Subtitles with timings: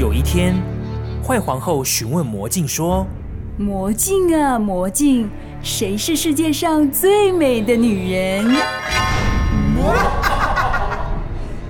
[0.00, 0.54] 有一天，
[1.22, 3.06] 坏皇后询问魔镜说
[3.60, 5.28] ：“魔镜啊，魔镜，
[5.62, 8.46] 谁是世界上最美的女人？”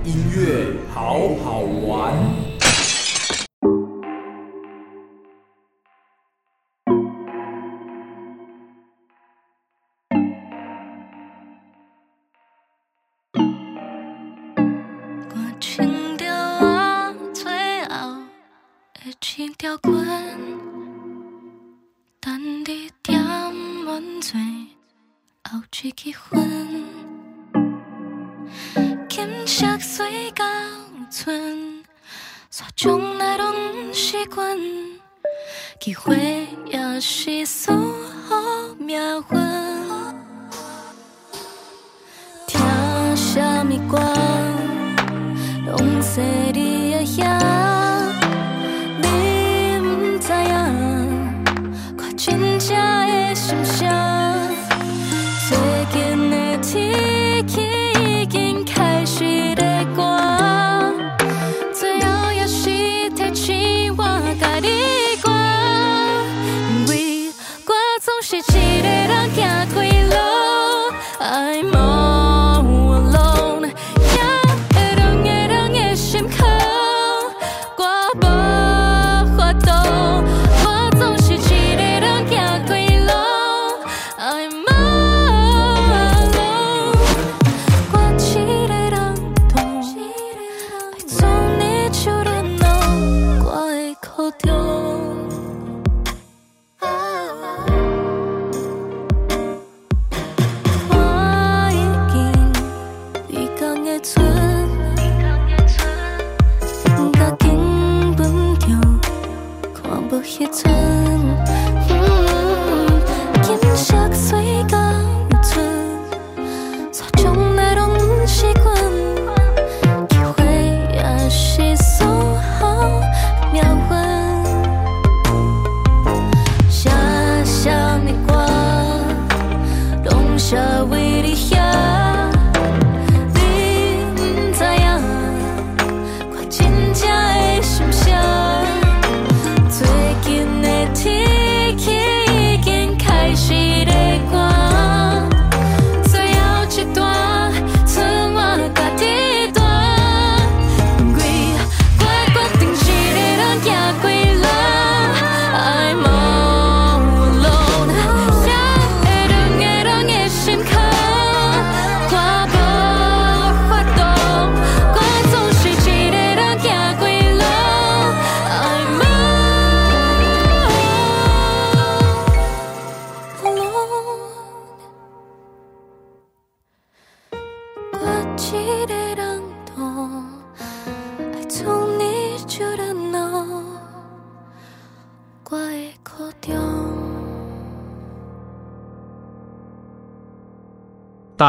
[0.07, 1.15] 音乐好
[1.45, 1.60] 好
[25.89, 26.85] 结婚。
[29.09, 30.45] 金色水高
[31.11, 31.83] 存，
[32.51, 33.55] 雪中来拢
[33.95, 34.59] 是滚，
[35.81, 37.73] 机会也是输
[38.29, 39.25] 好命运。
[42.47, 42.61] 听
[43.17, 43.99] 什么歌，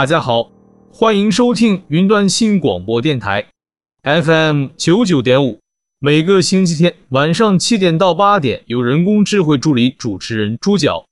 [0.01, 0.50] 大家好，
[0.91, 3.45] 欢迎收听云端新广播电台
[4.01, 5.59] FM 九九点五。
[6.00, 11.06] 每个星期天晚上七点到八点，有人工智慧助理主持人猪脚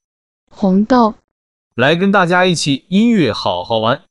[0.50, 1.14] 红豆
[1.76, 4.02] 来跟大家一起音乐好好玩。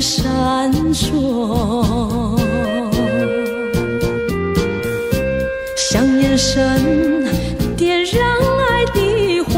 [0.00, 2.34] 闪烁，
[5.76, 7.26] 像眼神
[7.76, 8.24] 点燃
[8.58, 9.52] 爱的火，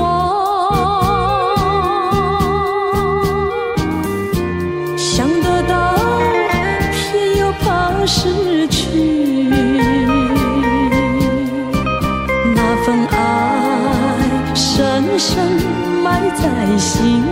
[4.96, 5.94] 想得到，
[6.90, 9.48] 偏又怕失去，
[12.52, 13.22] 那份爱
[14.56, 15.38] 深深
[16.02, 16.42] 埋在
[16.78, 17.22] 心。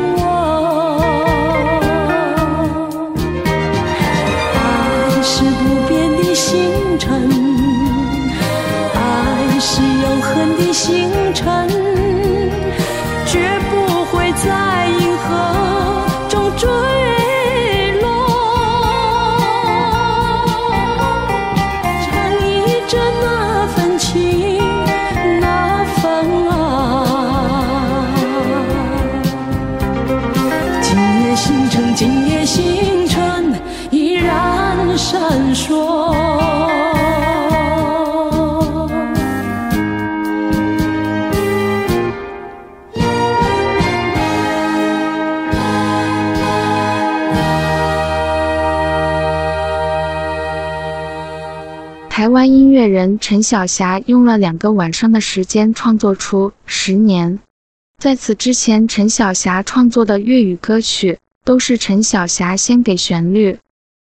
[52.31, 57.39] 湾音乐人陈小霞用了两个晚上的时间创作出《十年》。
[57.99, 63.59] 在此之前，陈小霞创作的粤语歌曲都是陈小霞先给旋律，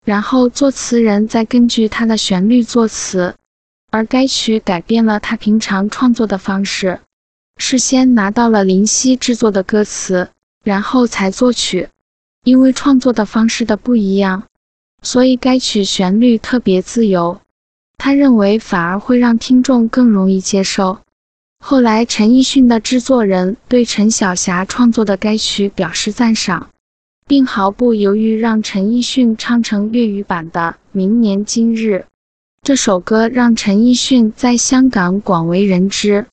[0.04, 3.34] 然后作词人再根据她的旋律作词。
[3.90, 7.00] 而该曲改变了她平常创作的方式，
[7.56, 10.28] 是先拿到了林夕制作的歌词，
[10.62, 11.88] 然后才作曲。
[12.44, 14.42] 因为创作的方式的不一样，
[15.02, 17.40] 所以该曲旋律特别自由。
[17.98, 21.00] 他认为反而会让听众更容易接受。
[21.58, 26.70] 后来，陈奕迅的制作人对陈小霞创作的该曲表示赞赏，
[27.26, 30.60] 并毫不犹豫让陈奕迅唱成粤语版的
[30.92, 31.94] 《明年今日》。
[32.62, 36.26] 这首歌让陈奕迅在香港广为人知。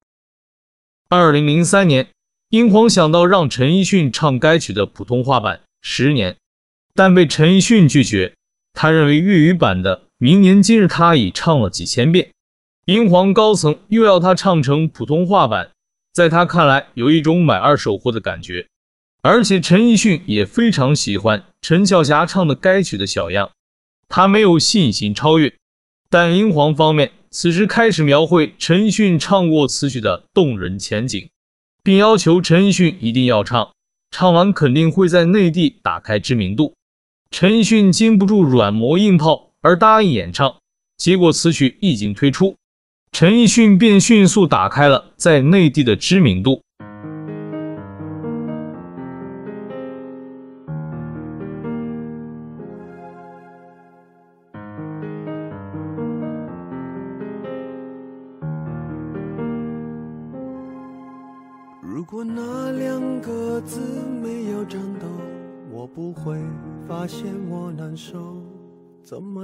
[1.09, 2.07] 二零零三年，
[2.50, 6.33] 英皇想到让陈奕迅唱该曲的普通话版《十年》，
[6.94, 8.35] 但被陈奕迅拒绝。
[8.73, 10.05] 他认为粤语版的。
[10.25, 12.31] 明年今日，他已唱了几千遍，
[12.86, 15.69] 英皇高层又要他唱成普通话版，
[16.12, 18.66] 在他看来有一种买二手货的感觉。
[19.22, 23.51] 而且陈奕迅也非常喜欢陈小霞唱的该曲的小样，
[24.10, 25.54] 他没有信心超越。
[26.10, 31.30] 但英皇方面此时开始描绘陈奕迅唱过此曲的动人前景，
[31.83, 33.69] 并要求陈奕迅一定要唱，
[34.10, 36.74] 唱完肯定会在内地打开知名度。
[37.30, 39.51] 陈奕迅经不住软磨硬泡。
[39.65, 40.57] 而答应演唱，
[40.95, 42.56] 结果此曲一经推出，
[43.12, 46.62] 陈奕迅便迅速打开了在内地的知名度。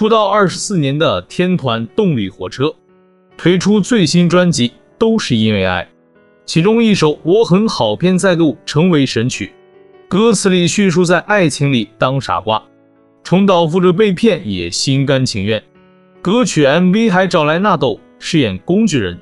[0.00, 2.74] 出道二十四年的天团动力火车
[3.36, 5.86] 推出最新专辑，都是因为爱。
[6.46, 9.52] 其中一首《我很好》便再度成为神曲，
[10.08, 12.62] 歌词里叙述在爱情里当傻瓜，
[13.22, 15.62] 重蹈覆辙被骗也心甘情愿。
[16.22, 19.20] 歌曲 MV 还找来纳豆饰演工具人，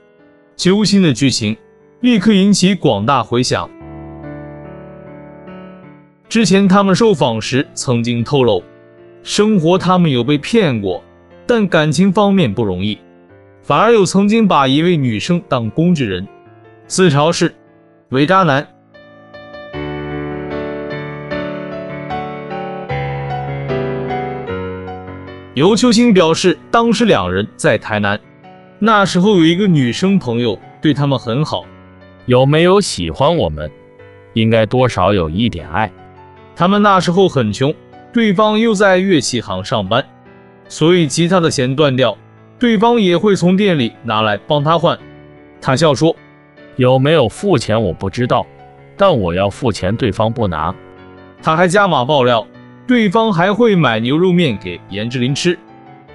[0.55, 1.57] 揪心的剧情
[2.03, 3.69] 立刻引起广大回响。
[6.29, 8.63] 之前他们受访时曾经透露。
[9.29, 11.05] 生活他们有被骗过，
[11.47, 12.97] 但感情方面不容易，
[13.63, 16.27] 反而有曾经把一位女生当工具人，
[16.87, 17.55] 自嘲是
[18.09, 18.67] 伪渣男。
[25.53, 28.19] 尤秋兴表示，当时两人在台南，
[28.79, 31.67] 那时候有一个女生朋友对他们很好，
[32.25, 33.71] 有没有喜欢我们？
[34.33, 35.93] 应该多少有一点爱。
[36.57, 37.75] 他们那时候很穷。
[38.13, 40.05] 对方又在乐器行上班，
[40.69, 42.17] 所以吉他的弦断掉，
[42.59, 44.99] 对方也会从店里拿来帮他换。
[45.61, 46.15] 他笑说
[46.77, 48.47] ：“有没有付钱我不知道，
[48.97, 50.75] 但我要付钱，对方不拿。”
[51.43, 52.47] 他还加码爆料，
[52.87, 55.59] 对方还会买牛肉面给颜志林吃，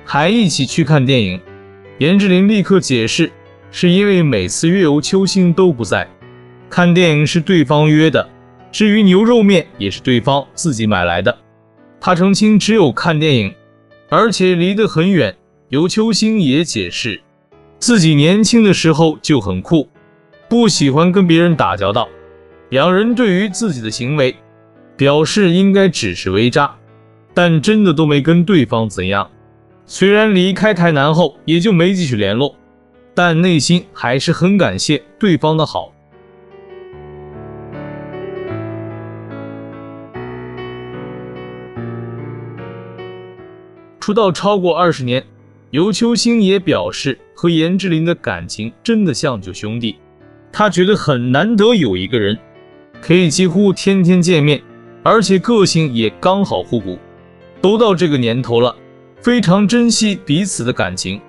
[0.03, 1.39] 还一起去看电影。
[1.99, 3.31] 颜志林立刻解释，
[3.71, 6.07] 是因为每次月游秋兴都不在，
[6.69, 8.27] 看电影是对方约的，
[8.71, 11.37] 至于牛肉面也是对方自己买来的。
[12.05, 13.55] 他澄清，只有看电影，
[14.09, 15.33] 而且离得很远。
[15.69, 17.21] 尤秋兴也解释，
[17.79, 19.87] 自己年轻的时候就很酷，
[20.49, 22.09] 不喜欢跟别人打交道。
[22.71, 24.35] 两人对于自己的行为
[24.97, 26.75] 表示应该只是微渣，
[27.33, 29.31] 但真的都没跟对方怎样。
[29.85, 32.53] 虽然离开台南后也就没继续联络，
[33.13, 35.92] 但内心还是很感谢对方的好。
[44.03, 45.23] 出道超过二十年，
[45.71, 49.95] 尤秋兴也表示和颜志林的感情真的像旧兄弟。
[50.51, 52.37] 他觉得很难得有一个人
[53.01, 54.61] 可以几乎天天见面，
[55.03, 56.99] 而且个性也刚好互补。
[57.61, 58.75] 都到这个年头了，
[59.21, 61.21] 非常珍惜彼此的感情。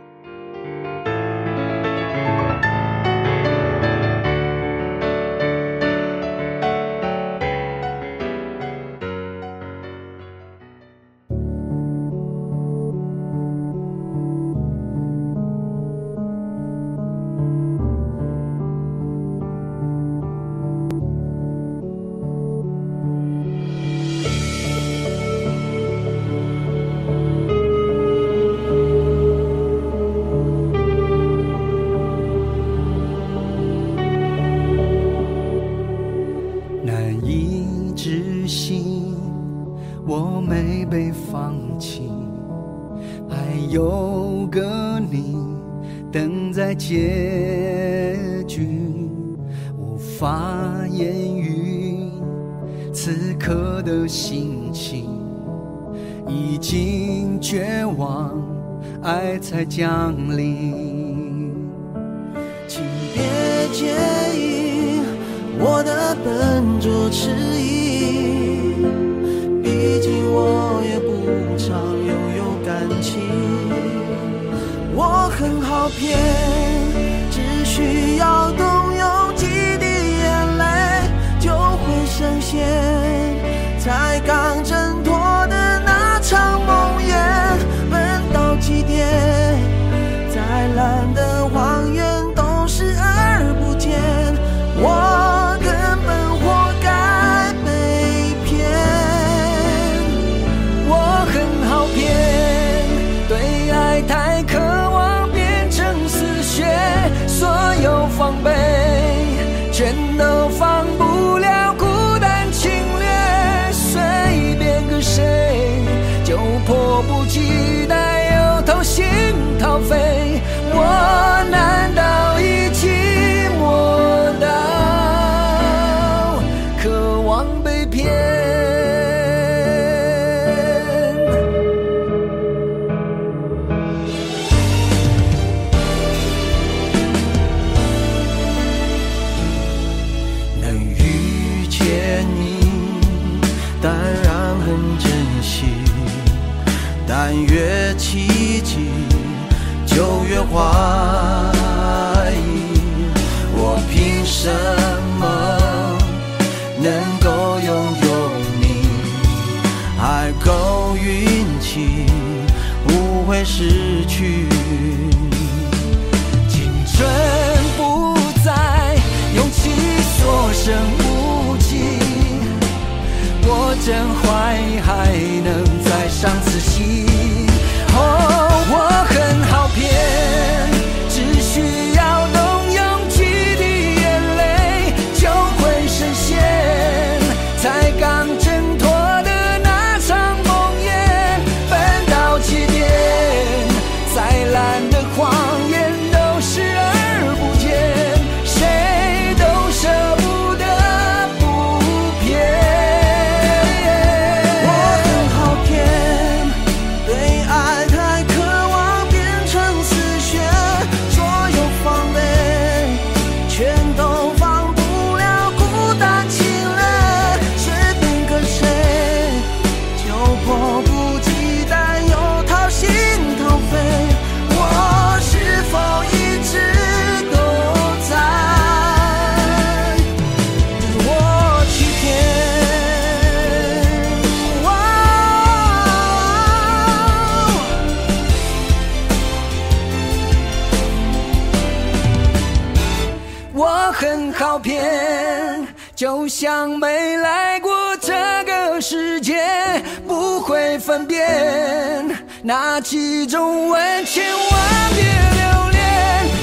[252.46, 255.80] 那几种吻，千万别留恋，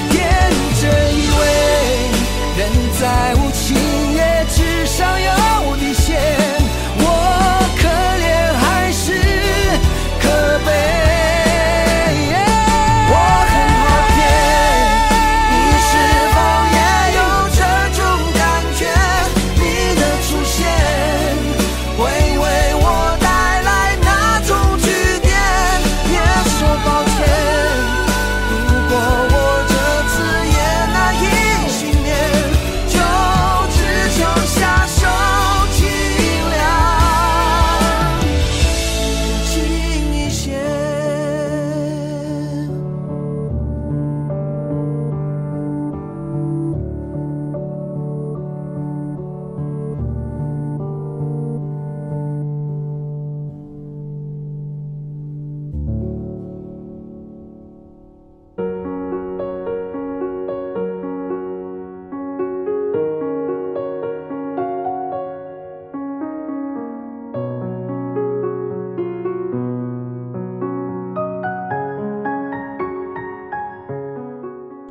[0.10, 1.42] 天真以为
[2.58, 2.60] 人
[3.00, 3.78] 再无情
[4.16, 5.41] 也至少有。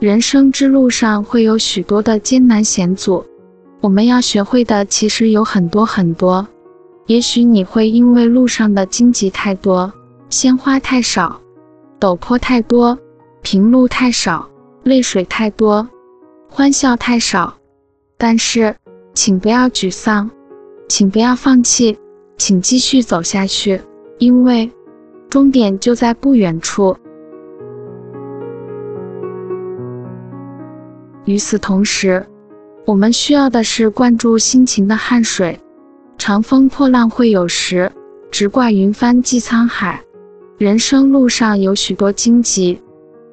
[0.01, 3.23] 人生之路上会有许多的艰难险阻
[3.83, 6.49] 我们要学会的其实有很多很多。
[7.07, 9.93] 也许你会因为路上的荆棘太多
[10.31, 11.39] 鲜花太少
[12.01, 12.99] 陡坡太多
[13.43, 14.49] 平路太少
[14.85, 15.87] 泪水太多
[16.49, 17.59] 欢笑太少。
[18.17, 18.75] 但是
[19.13, 20.31] 请不要沮丧
[20.89, 21.99] 请不要放弃
[22.39, 23.83] 请继续走下去
[24.19, 24.71] 因为
[25.29, 26.97] 终点就在不远处。
[31.31, 32.27] 与此同时，
[32.85, 35.61] 我们需要的是灌注辛勤的汗水。
[36.19, 37.93] 长风破浪会有时，
[38.33, 40.03] 直挂云帆济沧海。
[40.59, 42.83] 人生路上有许多荆棘，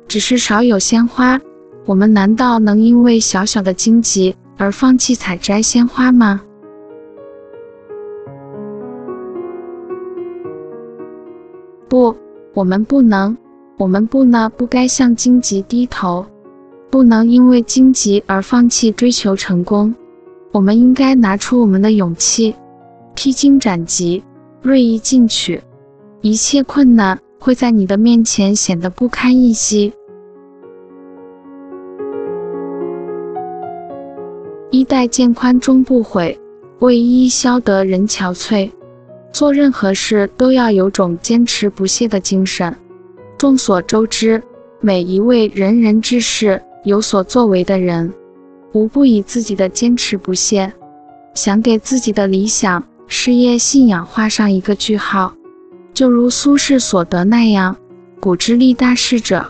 [0.07, 1.41] 只是少有鲜花。
[1.87, 6.39] 我们难道能因为小小的荆棘而放弃采摘鲜花吗？
[11.89, 12.15] 不，
[12.53, 13.35] 我们不能，
[13.79, 16.23] 我们不能，不该向荆棘低头，
[16.89, 19.93] 不能因为荆棘而放弃追求成功。
[20.51, 22.55] 我们应该拿出我们的勇气，
[23.15, 24.23] 披荆斩棘，
[24.61, 25.61] 锐意进取。
[26.21, 29.93] 一切困难会在你的面前显得不堪一击。
[34.71, 36.39] 衣带渐宽终不悔，
[36.79, 38.69] 为伊消得人憔悴。
[39.31, 42.75] 做任何事都要有种坚持不懈的精神。
[43.37, 44.41] 众所周知，
[44.81, 48.13] 每一位仁人志士、有所作为的人，
[48.73, 50.71] 无不以自己的坚持不懈，
[51.33, 55.33] 想给自己的理想、事业、信仰画上一个句号。
[55.93, 57.75] 就如苏轼所得那样，
[58.19, 59.45] 古之立大事者，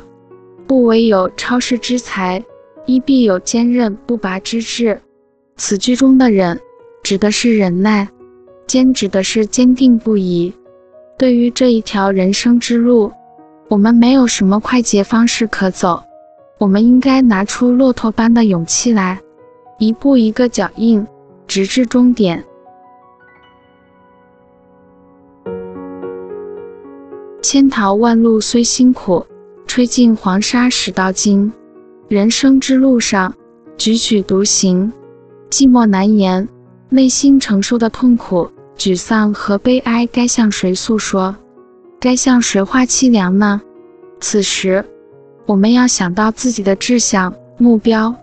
[0.65, 2.43] 不惟有超世之才，
[2.85, 5.01] 亦必有坚韧不拔之志。
[5.57, 6.59] 此句中的忍，
[7.03, 8.07] 指的是忍耐；
[8.65, 10.53] 坚指的是坚定不移。
[11.17, 13.11] 对于这一条人生之路，
[13.67, 16.01] 我们没有什么快捷方式可走，
[16.59, 19.19] 我们应该拿出骆驼般的勇气来，
[19.77, 21.05] 一步一个脚印，
[21.47, 22.43] 直至终点。
[27.43, 29.25] 千淘万漉虽辛苦，
[29.67, 31.53] 吹尽黄沙始到金。
[32.07, 33.35] 人生之路上，
[33.77, 34.91] 踽踽独行，
[35.51, 36.49] 寂寞难言，
[36.89, 41.35] 内心承受的痛苦、沮丧和悲哀，该向谁诉说？
[41.99, 43.61] 该向谁话凄凉呢？
[44.19, 44.83] 此时，
[45.47, 48.13] 我们要想到自己的志向、目标，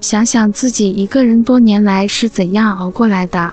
[0.00, 3.52] 想想自己一个人多年来是怎样熬过来的。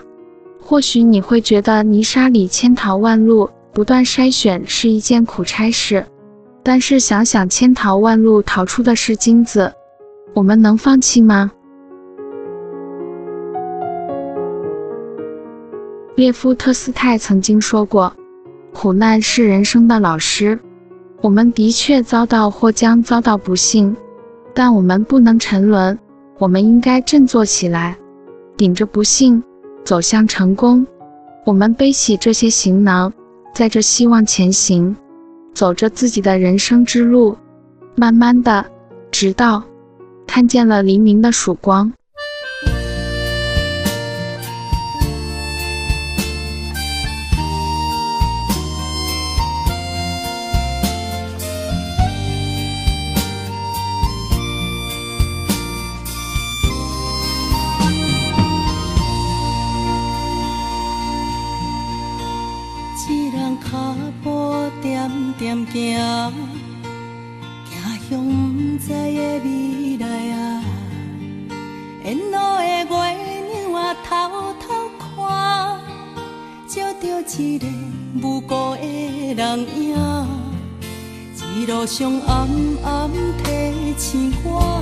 [0.62, 3.50] 或许你会觉得泥沙里千淘万漉。
[3.74, 6.04] 不断筛选是一件苦差事，
[6.64, 9.72] 但是想想千淘万漉淘出的是金子，
[10.34, 11.52] 我们能放弃吗？
[16.16, 18.12] 列夫·特斯泰曾经说过
[18.74, 20.60] ：“苦难是人生的老师。”
[21.22, 23.96] 我们的确遭到或将遭到不幸，
[24.54, 25.98] 但我们不能沉沦，
[26.38, 27.98] 我们应该振作起来，
[28.56, 29.44] 顶着不幸
[29.84, 30.86] 走向成功。
[31.46, 33.12] 我们背起这些行囊。
[33.54, 34.96] 载着希望前行，
[35.52, 37.36] 走着自己的人生之路，
[37.96, 38.64] 慢慢的，
[39.10, 39.64] 直到
[40.28, 41.92] 看见了黎明的曙光。
[68.88, 70.64] 在的未来啊，
[72.06, 72.88] 沿路的月
[73.52, 74.10] 亮啊，偷
[74.62, 74.66] 偷
[74.98, 75.04] 看，
[76.70, 77.04] 照着
[77.38, 77.68] 一个
[78.24, 79.94] 无辜的人影，
[81.54, 82.48] 一路上暗
[82.86, 83.12] 暗
[83.44, 84.82] 提醒我，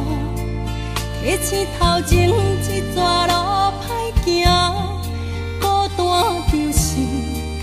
[1.23, 3.33] 提醒头前一撮路
[3.81, 3.83] 歹
[4.23, 4.45] 行，
[5.59, 5.63] 孤
[5.97, 5.99] 单
[6.51, 6.83] 就是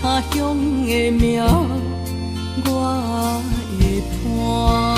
[0.02, 1.40] 他乡的名，
[2.64, 3.40] 我
[3.78, 3.80] 的
[4.24, 4.91] 伴。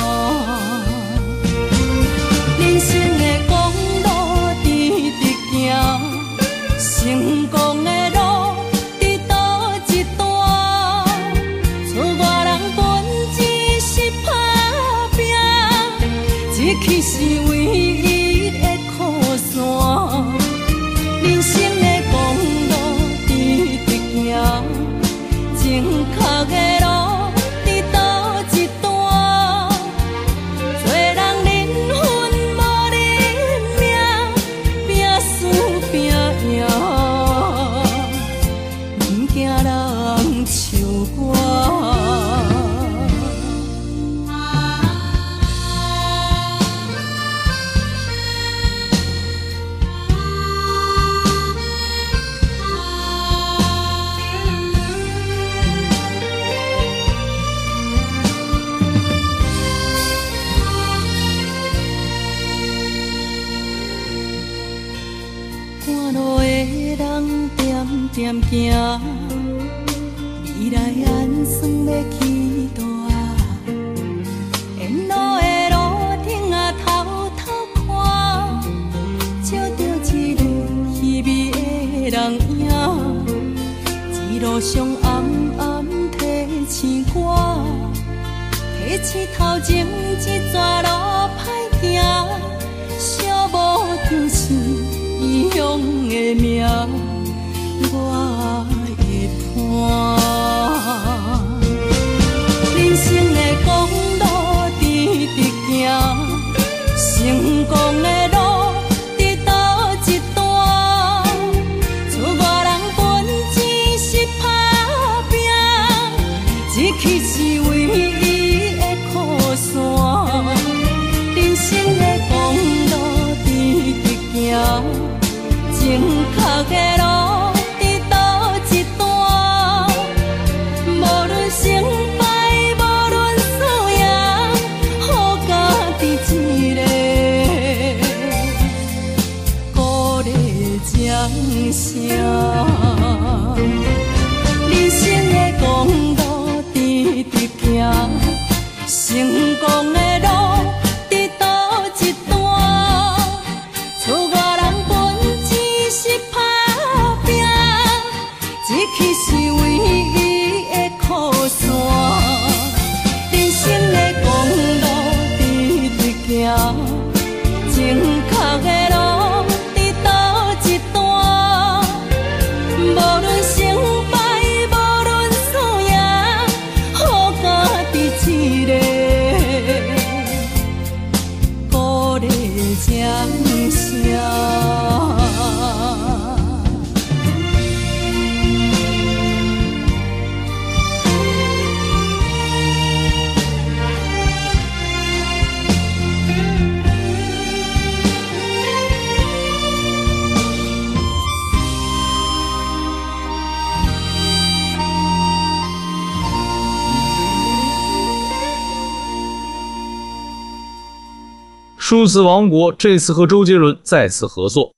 [211.94, 214.74] 数字王国这次和周杰伦再次合作，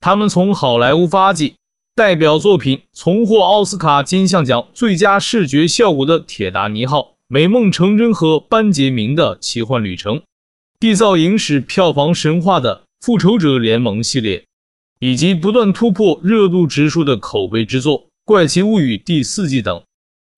[0.00, 1.54] 他们从好莱坞发迹，
[1.94, 6.98] 代表作品重获奥斯卡金像奖最佳视觉效果的《铁达尼号》、
[7.28, 10.22] 《美梦成真》和班杰明的奇幻旅程，
[10.80, 14.44] 缔造影史票房神话的《复仇者联盟》系列，
[14.98, 19.80] 以及不断突破热度指数的口碑之作《怪奇物语》第四季等。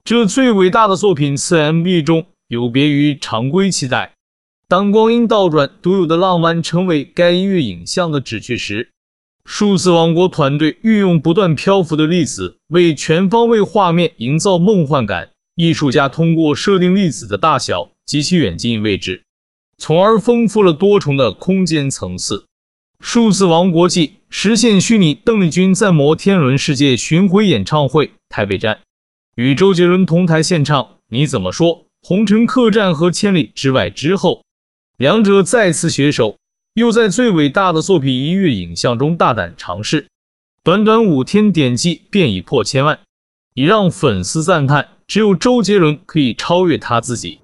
[0.04, 4.12] 这最伟大的作品四 MV 中有别于常规期待。
[4.70, 8.90] 当光阴倒转，独有的浪漫成为该音乐影像的旨趣时，
[9.46, 15.30] 数字王国团队运用不断漂浮的粒子，为全方位画面营造梦幻感。
[15.54, 19.22] 艺术家通过设定粒子的大小及其远近位置，
[19.78, 22.44] 从而丰富了多重的空间层次。
[23.00, 28.80] 数字王国祭实现虚拟邓丽君在摩天轮世界巡回演唱会台北站，
[29.36, 31.68] 与周杰伦同台献唱《你怎么说》、
[32.02, 34.42] 《红尘客栈》和《千里之外》之后。
[34.98, 36.38] 两者再次携手，
[36.74, 40.08] 又在最伟大的作品音乐影像中大胆尝试。
[40.64, 42.98] 短短五天点击便已破千万，
[43.54, 47.38] 已让粉丝赞叹：只有周杰伦可以超越他自己。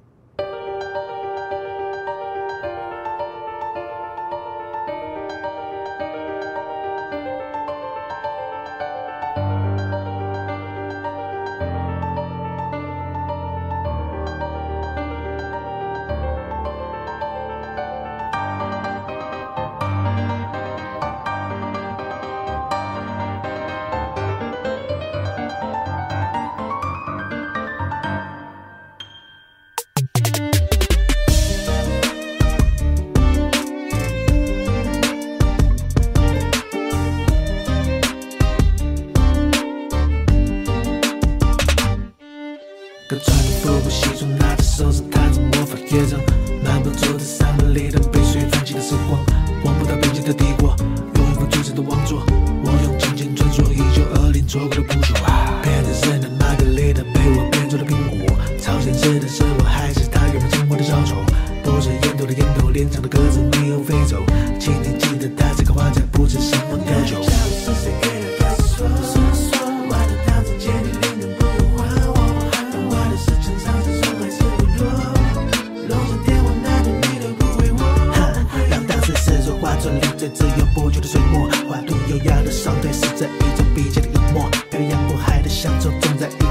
[85.65, 86.44] 乡愁种在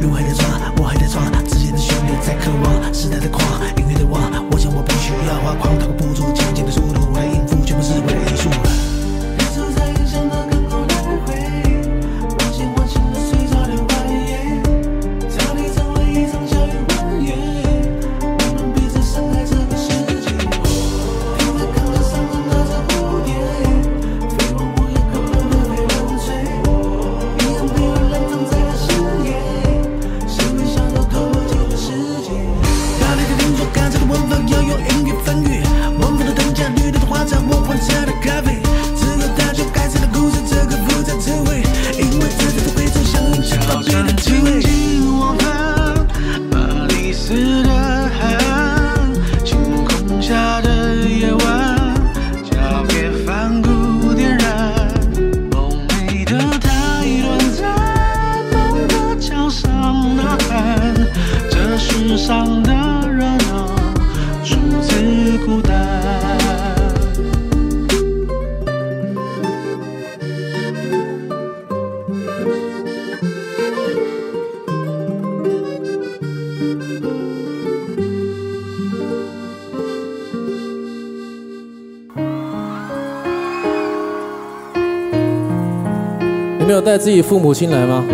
[0.00, 0.75] knew it is why
[87.06, 88.04] 自己父母亲来吗？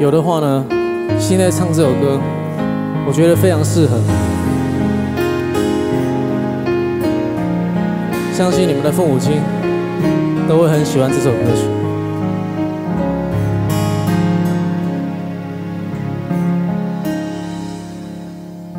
[0.00, 0.64] 有的话呢
[1.18, 2.18] 现在唱这首歌
[3.06, 3.98] 我觉得非常适合。
[8.32, 9.42] 相信你们的父母亲
[10.48, 11.68] 都会很喜欢这首歌曲。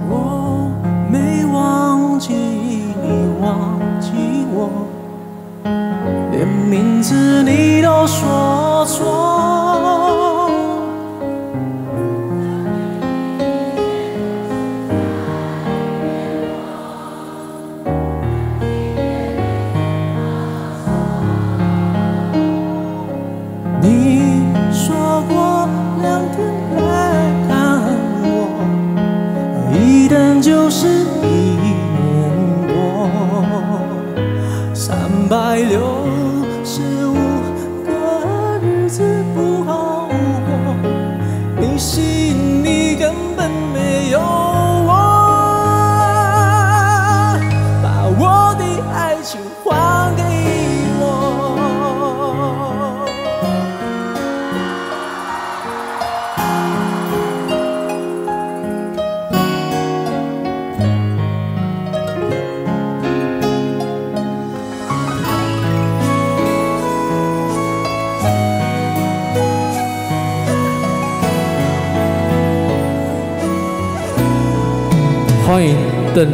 [0.10, 0.72] 我
[1.08, 4.10] 没忘记你忘记
[4.52, 4.88] 我。
[6.74, 8.43] 名字你都说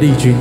[0.00, 0.34] 丽君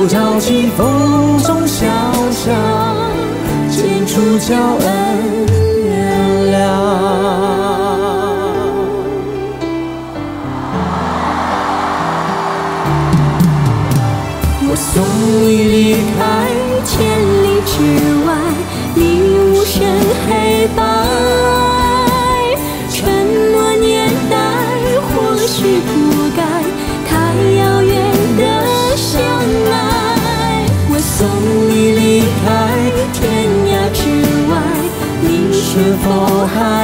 [0.00, 1.86] 走潮起风中萧
[2.30, 2.50] 萧，
[3.68, 4.88] 剑出鞘恩
[5.84, 7.39] 怨了。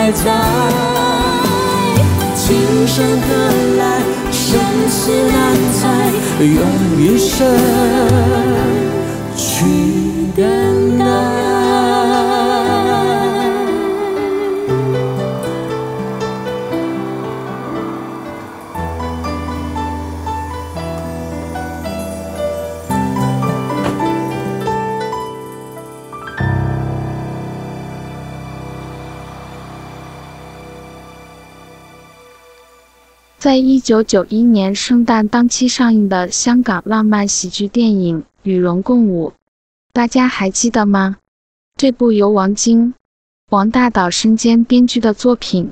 [0.07, 0.22] 还在？
[2.36, 2.46] 今
[2.86, 3.26] 生可
[3.76, 3.82] 来，
[4.30, 5.36] 生死难
[5.72, 5.82] 猜，
[6.38, 6.62] 用
[6.96, 7.34] 余生
[9.36, 9.66] 去
[10.36, 10.46] 等
[33.47, 39.28] 在一九九一年圣诞档期上映的香港浪漫喜剧电影《与龙共舞》，
[39.92, 41.18] 大家还记得吗？
[41.76, 42.94] 这部由王晶、
[43.51, 45.70] 王大导身兼编剧的作品，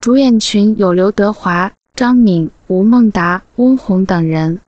[0.00, 4.62] 主演群有刘德华、张敏、吴孟达、翁虹等人，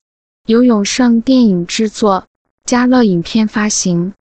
[0.45, 2.25] 由永盛电影制作，
[2.63, 4.11] 嘉乐影片发行。《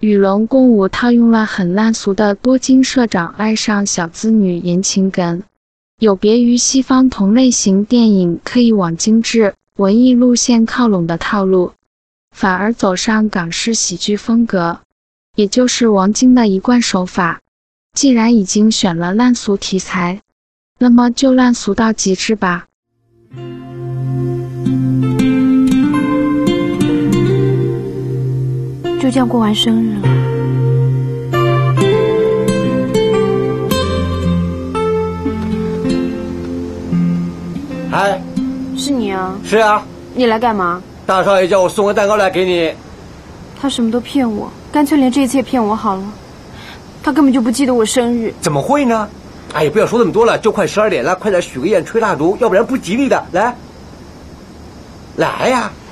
[0.00, 5.44] 与龙共舞》套用了很烂俗的多金社长爱上小资女言情梗。
[6.00, 11.72] 有别于西方同类型电影刻意往精致文艺路线靠拢的套路，
[12.30, 14.78] 反而走上港式喜剧风格，
[15.34, 17.40] 也就是王晶的一贯手法。
[17.94, 20.20] 既然已经选了烂俗题材，
[20.78, 22.66] 那么就烂俗到极致吧。
[29.02, 30.17] 就这样过完生日了。
[37.90, 38.20] 嗨，
[38.76, 39.34] 是你啊？
[39.44, 39.82] 是啊，
[40.14, 40.82] 你来干嘛？
[41.06, 42.72] 大少爷叫我送个蛋糕来给你。
[43.60, 46.04] 他什么都骗我，干脆连这一次也骗我好了。
[47.02, 48.34] 他根本就不记得我生日。
[48.42, 49.08] 怎么会呢？
[49.54, 53.24] 哎呀，不要说那么多了，就快十二点了，快点许个愿，吹蜡烛，要不然不吉利的。
[53.32, 53.56] 来，
[55.16, 55.72] 来呀！
[55.72, 55.87] 我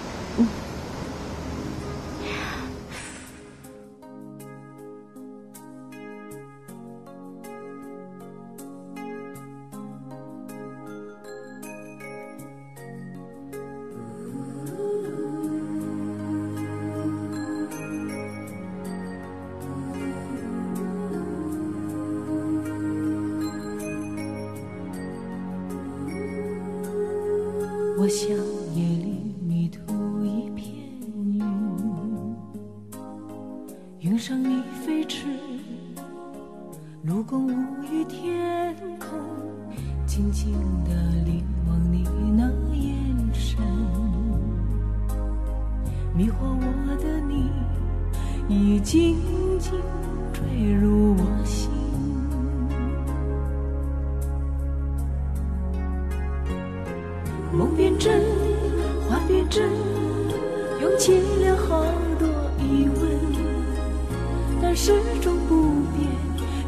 [65.17, 65.55] 始终不
[65.97, 66.07] 变。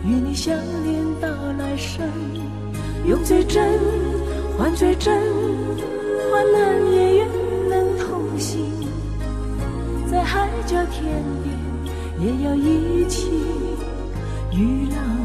[0.06, 1.28] 与你相恋到
[1.58, 2.02] 来生，
[3.06, 3.62] 用最真
[4.56, 5.20] 换最真，
[6.30, 7.28] 患难也愿
[7.68, 8.64] 能同行，
[10.10, 11.54] 在海角天边
[12.18, 13.28] 也要一起
[14.52, 15.17] 与浪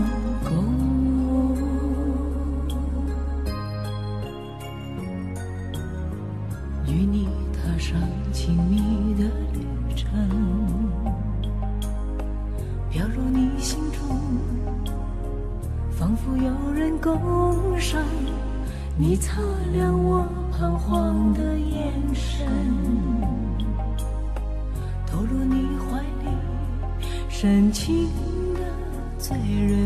[19.14, 22.48] 你擦亮我彷徨的眼神，
[25.06, 26.36] 投入你怀里，
[27.30, 28.10] 深情
[28.56, 28.62] 的
[29.20, 29.83] 醉人。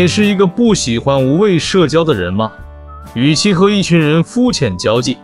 [0.00, 2.52] 你是一个不喜欢无谓社交的人吗？
[3.14, 5.18] 与其和一群人肤浅交际，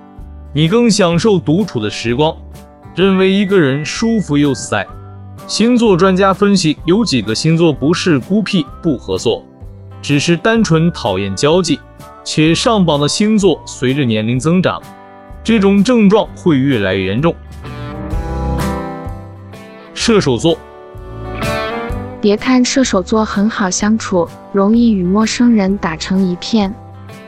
[0.53, 2.37] 你更享受独处的时光，
[2.97, 4.85] 认为一个人舒服又自在。
[5.47, 9.45] 星座专家分析，有几个星座不是孤僻不合作，
[10.03, 11.79] 只是单纯讨厌交际，
[12.25, 14.83] 且上榜的星座随着年龄增长，
[15.45, 17.33] 这种症状会越来越严重。
[19.95, 20.59] 射手座。
[22.25, 26.75] 别看射手座很好相处，容易与陌生人打成一片，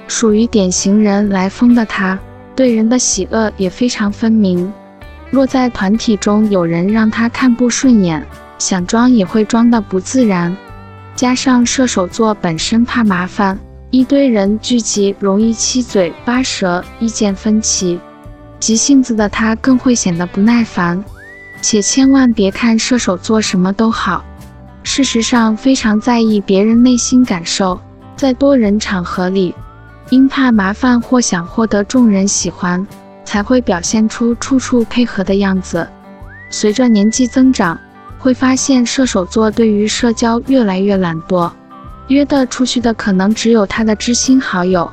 [0.08, 2.18] 属于典型人来疯的他，
[2.54, 4.72] 对人的喜恶也非常分明。
[5.28, 8.26] 若在团体中有人让他看不顺眼，
[8.58, 10.56] 想装也会装得不自然。
[11.14, 13.58] 加上射手座本身怕麻烦，
[13.90, 18.00] 一堆人聚集容易七嘴八舌，意见分歧，
[18.58, 21.04] 急性子的他更会显得不耐烦。
[21.60, 24.24] 且千万别看射手座什么都好。
[24.86, 27.78] 事实上，非常在意别人内心感受，
[28.14, 29.52] 在多人场合里，
[30.10, 32.86] 因怕麻烦或想获得众人喜欢，
[33.24, 35.86] 才会表现出处处配合的样子。
[36.50, 37.76] 随着年纪增长，
[38.16, 41.50] 会发现射手座对于社交越来越懒惰，
[42.06, 44.88] 约得出去的可能只有他的知心好友。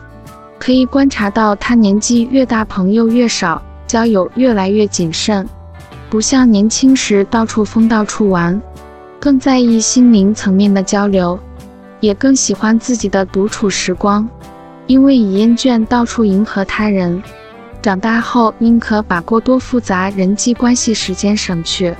[0.58, 5.48] 可以观察到，他年纪越大，朋友越少，交友越来越谨慎，
[6.10, 8.60] 不像年轻时到处疯到处玩。
[9.24, 11.40] 更在意心灵层面的交流，
[12.02, 14.28] 也更喜欢自己的独处时光，
[14.86, 17.24] 因为已厌倦到处迎合他人。
[17.82, 21.96] 长大后宁可把过多复杂人际关系时间省去，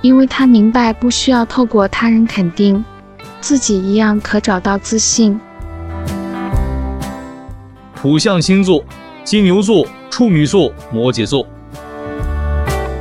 [0.00, 2.84] 因为他明白不需要透过他人肯定，
[3.40, 5.40] 自己一样可找到自信。
[7.96, 8.84] 土象星座：
[9.24, 11.44] 金牛座、处女座、摩羯座。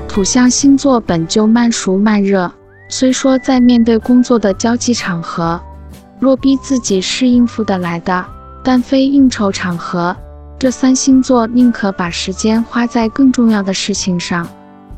[0.07, 2.51] 土象星座本就慢熟慢热，
[2.91, 5.61] 虽说在面对工作的交际场合，
[6.19, 8.25] 若逼自己是应付得来的，
[8.63, 10.17] 但非应酬场合，
[10.57, 14.45] 这三星座宁可把时间花在更重要的事情上。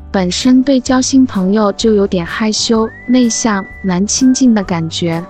[0.10, 5.24] 本身对交新朋友就有点害羞、内向、难亲近的感觉。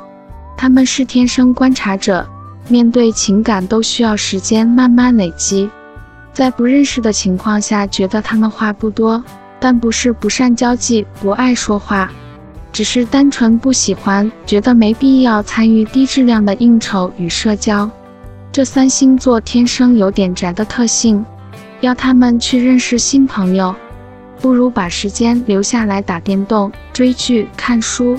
[0.56, 2.28] 他们是天生观察者，
[2.68, 5.68] 面对情感都需要时间慢慢累积。
[6.32, 9.24] 在不认识的情况下，觉得他们话不多，
[9.60, 12.12] 但不是不善交际、不爱说话，
[12.72, 17.90] 只是单纯不喜欢，觉得没必要参与低质量的应酬与社交。
[18.52, 21.26] 这三星座天生有点宅的特性，
[21.82, 23.76] 要他们去认识新朋友。
[24.40, 28.18] 不如把时间留下来打电动、追剧、看书，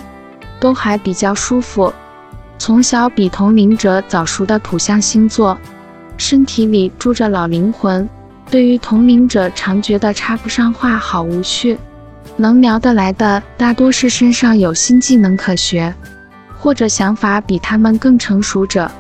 [0.61, 1.93] 都还比较舒服。
[2.59, 5.59] 从小比同龄者早熟的土象星座，
[6.17, 8.09] 身体里住着老灵魂，
[8.51, 11.77] 对于同龄者常觉得插不上话，好无趣。
[12.37, 15.95] 能聊得来的，大多是身上有新技能可学，
[16.59, 18.91] 或者想法比他们更成熟者。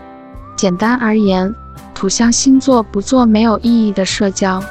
[0.57, 1.55] 简单而言，
[1.95, 4.62] 土象星座不做没有意义的社交。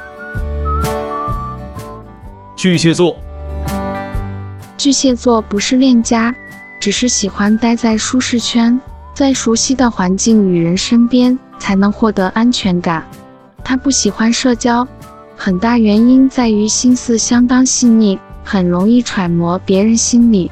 [2.56, 3.18] 巨蟹座，
[4.78, 6.34] 巨蟹座不是恋家，
[6.80, 8.80] 只是喜欢待在舒适圈，
[9.14, 13.04] 在熟悉的环境与人身边才能获得安全感。
[13.64, 14.88] 他不喜欢社交，
[15.36, 20.52] 很大原因在于心思相当细腻，很容易揣摩别人心理。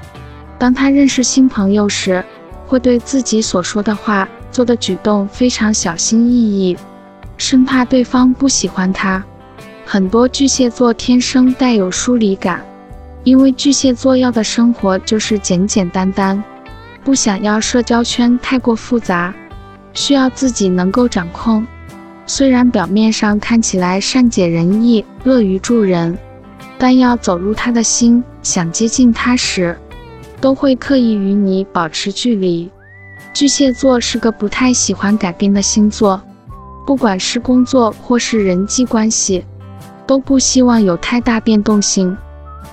[0.57, 2.23] 当他认识新朋友时，
[2.67, 6.77] 会对自己所说的话、做的举动非常小心翼翼，
[7.37, 9.23] 生怕对方不喜欢他。
[9.85, 12.63] 很多巨蟹座天生带有疏离感，
[13.23, 16.43] 因为巨蟹座要的生活就是简简单单，
[17.03, 19.33] 不想要社交圈太过复杂，
[19.93, 21.65] 需要自己能够掌控。
[22.27, 26.15] 虽然表面上看起来善解人意、乐于助人，
[26.80, 29.77] 但要走入他的心，想接近他时，
[30.41, 32.71] 都会刻意与你保持距离。
[33.34, 36.19] 巨蟹座是个不太喜欢改变的星座，
[36.88, 39.45] 不管是工作或是人际关系。
[40.07, 42.17] 都不希望有太大变动性，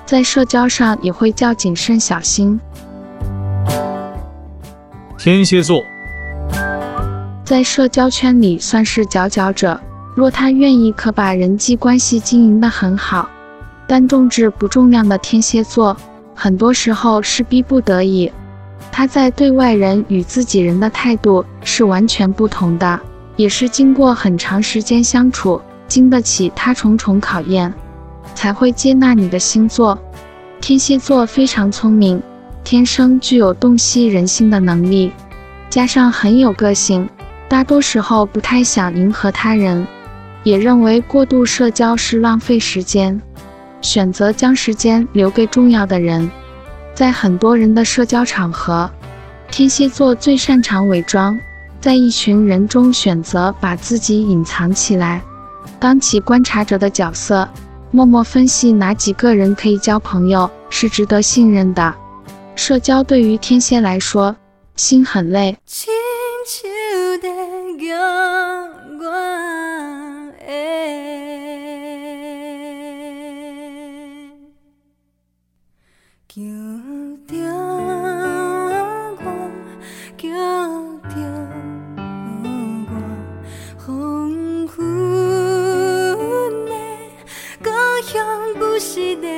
[0.07, 2.59] 在社交上也会较谨慎小心。
[5.19, 5.83] 天蝎座
[7.45, 9.79] 在社交圈里算是佼佼者，
[10.15, 13.29] 若他愿意，可把人际关系经营得很好。
[13.87, 15.97] 但重质不重量的天蝎座，
[16.35, 18.31] 很多时候是逼不得已。
[18.91, 22.99] 他在对外人与自己人的态度是完全不同的，
[23.37, 25.61] 也是经过很长时间相处。
[25.89, 27.73] 经得起他重重考验，
[28.35, 29.97] 才会接纳你的星座。
[30.61, 32.21] 天蝎座非常聪明，
[32.65, 35.13] 天生具有洞悉人性的能力，
[35.71, 37.09] 加上很有个性，
[37.49, 39.87] 大多时候不太想迎合他人，
[40.43, 43.23] 也认为过度社交是浪费时间，
[43.81, 46.31] 选择将时间留给重要的人。
[46.95, 48.91] 在很多人的社交场合，
[49.51, 51.39] 天蝎座最擅长伪装，
[51.81, 55.23] 在一群人中选择把自己隐藏起来。
[55.79, 57.49] 当起观察者的角色，
[57.91, 61.95] 默默分析哪几个人可以交朋友，是值得信任的。
[62.55, 64.35] 社交对于天蝎来说，
[64.75, 65.57] 心很累。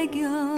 [0.07, 0.58] figure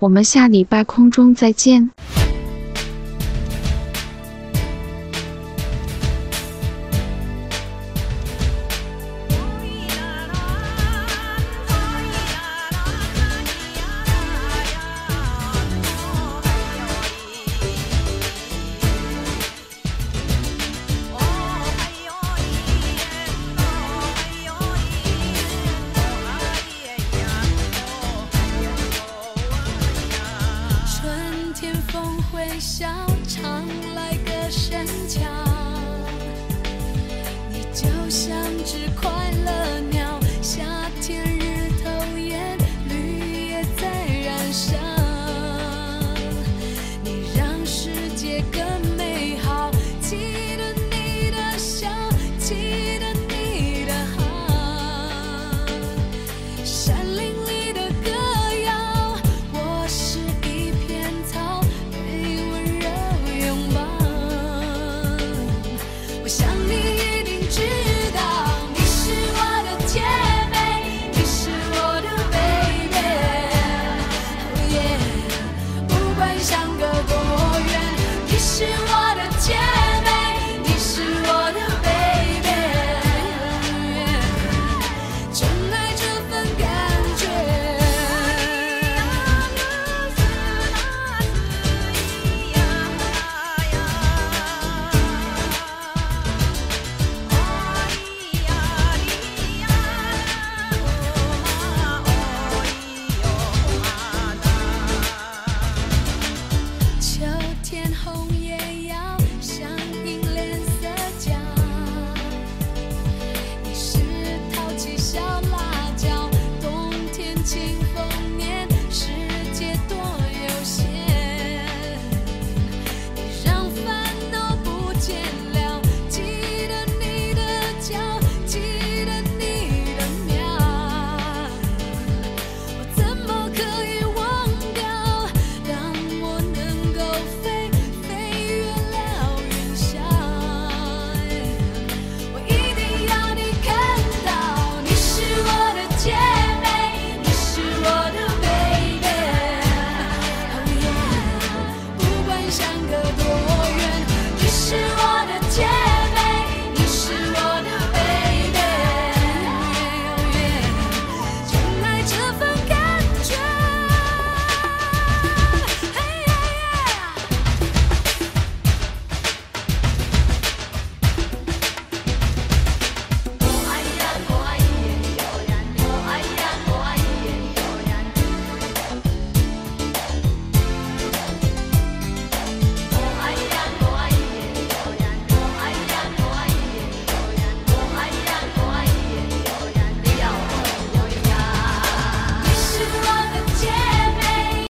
[0.00, 1.90] 我们下礼拜空中再见。